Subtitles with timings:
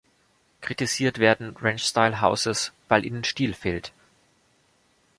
[0.61, 3.93] Kritisiert werden Ranch-style Houses, weil ihnen Stil fehlt.